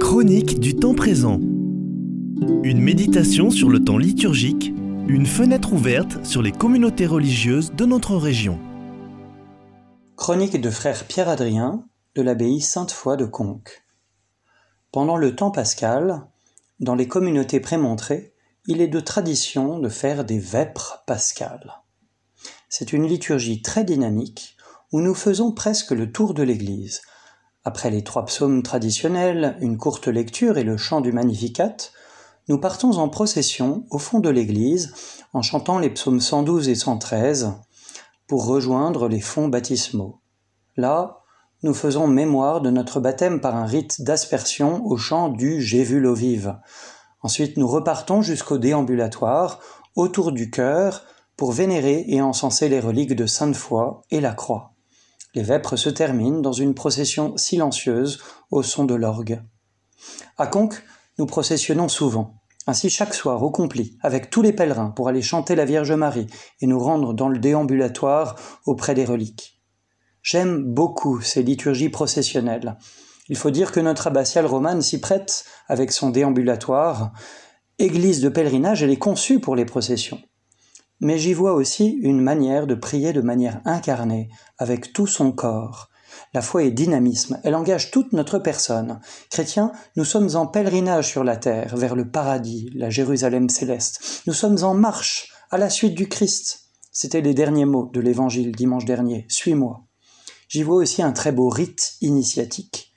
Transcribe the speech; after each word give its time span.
Chronique 0.00 0.58
du 0.58 0.74
temps 0.74 0.94
présent. 0.94 1.38
Une 2.62 2.80
méditation 2.80 3.50
sur 3.50 3.68
le 3.68 3.84
temps 3.84 3.98
liturgique, 3.98 4.72
une 5.06 5.26
fenêtre 5.26 5.74
ouverte 5.74 6.24
sur 6.24 6.40
les 6.40 6.52
communautés 6.52 7.04
religieuses 7.04 7.72
de 7.72 7.84
notre 7.84 8.16
région. 8.16 8.58
Chronique 10.16 10.58
de 10.58 10.70
frère 10.70 11.04
Pierre-Adrien 11.04 11.84
de 12.14 12.22
l'abbaye 12.22 12.62
Sainte-Foy 12.62 13.18
de 13.18 13.26
Conques. 13.26 13.84
Pendant 14.90 15.18
le 15.18 15.36
temps 15.36 15.50
pascal, 15.50 16.26
dans 16.80 16.94
les 16.94 17.06
communautés 17.06 17.60
prémontrées, 17.60 18.32
il 18.66 18.80
est 18.80 18.88
de 18.88 19.00
tradition 19.00 19.78
de 19.78 19.90
faire 19.90 20.24
des 20.24 20.38
vêpres 20.38 21.04
pascales. 21.06 21.82
C'est 22.70 22.94
une 22.94 23.06
liturgie 23.06 23.60
très 23.60 23.84
dynamique 23.84 24.56
où 24.90 25.02
nous 25.02 25.14
faisons 25.14 25.52
presque 25.52 25.90
le 25.90 26.10
tour 26.10 26.32
de 26.32 26.42
l'église. 26.42 27.02
Après 27.66 27.90
les 27.90 28.04
trois 28.04 28.26
psaumes 28.26 28.62
traditionnels, 28.62 29.56
une 29.60 29.78
courte 29.78 30.08
lecture 30.08 30.58
et 30.58 30.64
le 30.64 30.76
chant 30.76 31.00
du 31.00 31.12
Magnificat, 31.12 31.76
nous 32.48 32.58
partons 32.58 32.98
en 32.98 33.08
procession 33.08 33.86
au 33.90 33.98
fond 33.98 34.20
de 34.20 34.28
l'église 34.28 34.92
en 35.32 35.40
chantant 35.40 35.78
les 35.78 35.88
psaumes 35.88 36.20
112 36.20 36.68
et 36.68 36.74
113 36.74 37.54
pour 38.26 38.44
rejoindre 38.44 39.08
les 39.08 39.20
fonds 39.20 39.48
baptismaux. 39.48 40.20
Là, 40.76 41.22
nous 41.62 41.72
faisons 41.72 42.06
mémoire 42.06 42.60
de 42.60 42.68
notre 42.68 43.00
baptême 43.00 43.40
par 43.40 43.56
un 43.56 43.64
rite 43.64 44.02
d'aspersion 44.02 44.84
au 44.84 44.98
chant 44.98 45.30
du 45.30 45.62
J'ai 45.62 45.84
vu 45.84 46.00
l'eau 46.00 46.14
vive. 46.14 46.58
Ensuite, 47.22 47.56
nous 47.56 47.66
repartons 47.66 48.20
jusqu'au 48.20 48.58
déambulatoire, 48.58 49.60
autour 49.96 50.32
du 50.32 50.50
cœur, 50.50 51.06
pour 51.38 51.52
vénérer 51.52 52.04
et 52.08 52.20
encenser 52.20 52.68
les 52.68 52.80
reliques 52.80 53.16
de 53.16 53.24
Sainte-Foy 53.24 54.02
et 54.10 54.20
la 54.20 54.34
croix. 54.34 54.73
Les 55.34 55.42
vêpres 55.42 55.76
se 55.76 55.90
terminent 55.90 56.40
dans 56.40 56.52
une 56.52 56.74
procession 56.74 57.36
silencieuse 57.36 58.20
au 58.50 58.62
son 58.62 58.84
de 58.84 58.94
l'orgue. 58.94 59.42
À 60.38 60.46
Conques, 60.46 60.82
nous 61.18 61.26
processionnons 61.26 61.88
souvent. 61.88 62.40
Ainsi 62.66 62.88
chaque 62.88 63.14
soir 63.14 63.42
au 63.42 63.50
complet, 63.50 63.90
avec 64.00 64.30
tous 64.30 64.40
les 64.40 64.52
pèlerins, 64.52 64.90
pour 64.90 65.08
aller 65.08 65.22
chanter 65.22 65.54
la 65.54 65.64
Vierge 65.64 65.92
Marie 65.92 66.28
et 66.60 66.66
nous 66.66 66.78
rendre 66.78 67.12
dans 67.12 67.28
le 67.28 67.38
déambulatoire 67.38 68.36
auprès 68.64 68.94
des 68.94 69.04
reliques. 69.04 69.60
J'aime 70.22 70.62
beaucoup 70.62 71.20
ces 71.20 71.42
liturgies 71.42 71.90
processionnelles. 71.90 72.78
Il 73.28 73.36
faut 73.36 73.50
dire 73.50 73.72
que 73.72 73.80
notre 73.80 74.06
abbatiale 74.06 74.46
romane 74.46 74.82
s'y 74.82 75.00
prête 75.00 75.44
avec 75.68 75.92
son 75.92 76.10
déambulatoire. 76.10 77.12
Église 77.78 78.20
de 78.20 78.28
pèlerinage, 78.28 78.82
elle 78.82 78.90
est 78.90 78.96
conçue 78.96 79.40
pour 79.40 79.56
les 79.56 79.66
processions. 79.66 80.20
Mais 81.00 81.18
j'y 81.18 81.32
vois 81.32 81.54
aussi 81.54 81.98
une 82.02 82.20
manière 82.20 82.66
de 82.66 82.74
prier 82.74 83.12
de 83.12 83.20
manière 83.20 83.60
incarnée, 83.64 84.28
avec 84.58 84.92
tout 84.92 85.06
son 85.06 85.32
corps. 85.32 85.90
La 86.32 86.42
foi 86.42 86.64
est 86.64 86.70
dynamisme, 86.70 87.40
elle 87.44 87.54
engage 87.54 87.90
toute 87.90 88.12
notre 88.12 88.38
personne. 88.38 89.00
Chrétiens, 89.30 89.72
nous 89.96 90.04
sommes 90.04 90.34
en 90.34 90.46
pèlerinage 90.46 91.08
sur 91.08 91.24
la 91.24 91.36
terre, 91.36 91.76
vers 91.76 91.94
le 91.94 92.10
paradis, 92.10 92.70
la 92.74 92.90
Jérusalem 92.90 93.48
céleste. 93.48 94.22
Nous 94.26 94.32
sommes 94.32 94.62
en 94.62 94.74
marche, 94.74 95.32
à 95.50 95.58
la 95.58 95.70
suite 95.70 95.94
du 95.94 96.08
Christ. 96.08 96.70
C'était 96.92 97.20
les 97.20 97.34
derniers 97.34 97.64
mots 97.64 97.90
de 97.92 98.00
l'évangile 98.00 98.52
dimanche 98.52 98.84
dernier. 98.84 99.26
Suis-moi. 99.28 99.84
J'y 100.48 100.62
vois 100.62 100.76
aussi 100.76 101.02
un 101.02 101.12
très 101.12 101.32
beau 101.32 101.48
rite 101.48 101.94
initiatique. 102.00 102.92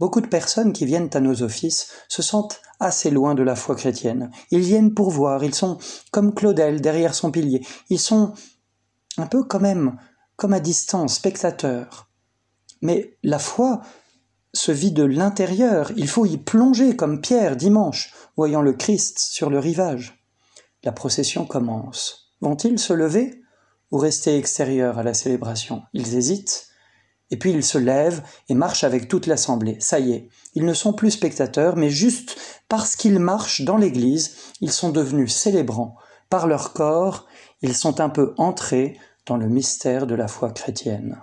Beaucoup 0.00 0.20
de 0.20 0.26
personnes 0.26 0.72
qui 0.72 0.86
viennent 0.86 1.10
à 1.14 1.20
nos 1.20 1.42
offices 1.42 1.88
se 2.08 2.22
sentent 2.22 2.60
assez 2.80 3.10
loin 3.10 3.34
de 3.34 3.42
la 3.42 3.56
foi 3.56 3.76
chrétienne. 3.76 4.30
Ils 4.50 4.60
viennent 4.60 4.94
pour 4.94 5.10
voir, 5.10 5.44
ils 5.44 5.54
sont 5.54 5.78
comme 6.10 6.34
Claudel 6.34 6.80
derrière 6.80 7.14
son 7.14 7.30
pilier. 7.30 7.64
Ils 7.90 8.00
sont 8.00 8.34
un 9.16 9.26
peu 9.26 9.44
quand 9.44 9.60
même 9.60 9.96
comme 10.36 10.52
à 10.52 10.60
distance, 10.60 11.14
spectateurs. 11.14 12.10
Mais 12.82 13.16
la 13.22 13.38
foi 13.38 13.80
se 14.52 14.72
vit 14.72 14.92
de 14.92 15.04
l'intérieur, 15.04 15.90
il 15.96 16.08
faut 16.08 16.26
y 16.26 16.36
plonger 16.36 16.96
comme 16.96 17.20
Pierre 17.20 17.56
dimanche, 17.56 18.12
voyant 18.36 18.62
le 18.62 18.72
Christ 18.72 19.18
sur 19.18 19.50
le 19.50 19.58
rivage. 19.58 20.24
La 20.84 20.92
procession 20.92 21.44
commence. 21.44 22.32
Vont-ils 22.40 22.78
se 22.78 22.92
lever 22.92 23.42
ou 23.90 23.98
rester 23.98 24.36
extérieurs 24.36 24.98
à 24.98 25.02
la 25.02 25.14
célébration? 25.14 25.82
Ils 25.92 26.14
hésitent, 26.14 26.68
et 27.34 27.36
puis 27.36 27.50
ils 27.50 27.64
se 27.64 27.78
lèvent 27.78 28.22
et 28.48 28.54
marchent 28.54 28.84
avec 28.84 29.08
toute 29.08 29.26
l'assemblée. 29.26 29.76
Ça 29.80 29.98
y 29.98 30.12
est, 30.12 30.28
ils 30.54 30.64
ne 30.64 30.72
sont 30.72 30.92
plus 30.92 31.10
spectateurs, 31.10 31.74
mais 31.74 31.90
juste 31.90 32.36
parce 32.68 32.94
qu'ils 32.94 33.18
marchent 33.18 33.62
dans 33.62 33.76
l'Église, 33.76 34.36
ils 34.60 34.70
sont 34.70 34.90
devenus 34.90 35.34
célébrants. 35.34 35.96
Par 36.30 36.46
leur 36.46 36.74
corps, 36.74 37.26
ils 37.60 37.74
sont 37.74 38.00
un 38.00 38.08
peu 38.08 38.34
entrés 38.38 39.00
dans 39.26 39.36
le 39.36 39.48
mystère 39.48 40.06
de 40.06 40.14
la 40.14 40.28
foi 40.28 40.52
chrétienne. 40.52 41.20